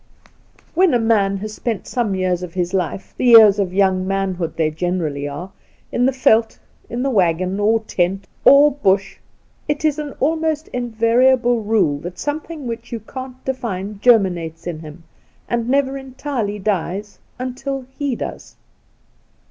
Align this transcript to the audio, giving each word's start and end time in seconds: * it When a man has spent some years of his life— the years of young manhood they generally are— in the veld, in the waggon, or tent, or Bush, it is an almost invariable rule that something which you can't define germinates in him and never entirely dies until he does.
* 0.35 0.55
it 0.55 0.61
When 0.73 0.95
a 0.95 0.99
man 0.99 1.37
has 1.37 1.53
spent 1.53 1.85
some 1.85 2.15
years 2.15 2.41
of 2.41 2.55
his 2.55 2.73
life— 2.73 3.13
the 3.17 3.25
years 3.25 3.59
of 3.59 3.71
young 3.71 4.07
manhood 4.07 4.57
they 4.57 4.71
generally 4.71 5.27
are— 5.27 5.51
in 5.91 6.07
the 6.07 6.11
veld, 6.11 6.57
in 6.89 7.03
the 7.03 7.11
waggon, 7.11 7.59
or 7.59 7.81
tent, 7.81 8.25
or 8.43 8.71
Bush, 8.71 9.19
it 9.67 9.85
is 9.85 9.99
an 9.99 10.13
almost 10.19 10.67
invariable 10.69 11.61
rule 11.61 11.99
that 11.99 12.17
something 12.17 12.65
which 12.65 12.91
you 12.91 12.99
can't 13.01 13.45
define 13.45 13.99
germinates 14.01 14.65
in 14.65 14.79
him 14.79 15.03
and 15.47 15.69
never 15.69 15.95
entirely 15.99 16.57
dies 16.57 17.19
until 17.37 17.85
he 17.99 18.15
does. 18.15 18.55